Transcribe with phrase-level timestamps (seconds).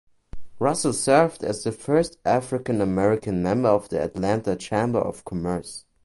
[0.57, 5.85] Russell served as the first African American member of the Atlanta Chamber of Commerce.